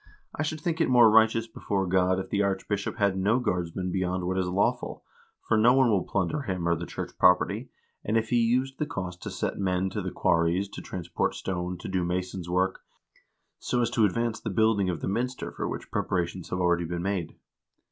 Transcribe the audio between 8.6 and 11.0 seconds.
the cost to set men to the quarries to